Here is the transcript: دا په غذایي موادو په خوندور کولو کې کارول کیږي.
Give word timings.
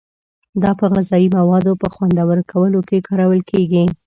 دا 0.63 0.71
په 0.79 0.85
غذایي 0.93 1.27
موادو 1.37 1.79
په 1.81 1.87
خوندور 1.93 2.37
کولو 2.51 2.79
کې 2.87 3.05
کارول 3.07 3.41
کیږي. 3.51 3.85